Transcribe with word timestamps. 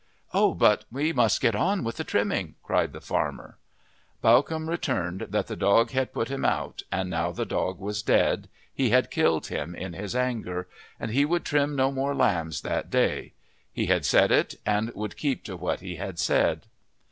"Oh, 0.33 0.55
but 0.55 0.83
we 0.91 1.13
must 1.13 1.41
get 1.41 1.53
on 1.55 1.83
with 1.83 1.97
the 1.97 2.03
trimming!" 2.03 2.55
cried 2.63 2.91
the 2.91 2.99
farmer. 2.99 3.59
Bawcombe 4.23 4.67
returned 4.67 5.27
that 5.29 5.45
the 5.45 5.55
dog 5.55 5.91
had 5.91 6.11
put 6.11 6.27
him 6.27 6.43
out, 6.43 6.81
and 6.91 7.07
now 7.07 7.31
the 7.31 7.45
dog 7.45 7.77
was 7.79 8.01
dead 8.01 8.49
he 8.73 8.89
had 8.89 9.11
killed 9.11 9.45
him 9.45 9.75
in 9.75 9.93
his 9.93 10.15
anger, 10.15 10.67
and 10.99 11.11
he 11.11 11.23
would 11.23 11.45
trim 11.45 11.75
no 11.75 11.91
more 11.91 12.15
lambs 12.15 12.61
that 12.61 12.89
day. 12.89 13.33
He 13.71 13.85
had 13.85 14.03
said 14.03 14.31
it 14.31 14.55
and 14.65 14.89
would 14.95 15.17
keep 15.17 15.43
to 15.43 15.55
what 15.55 15.81
he 15.81 15.97
had 15.97 16.17
said. 16.17 16.65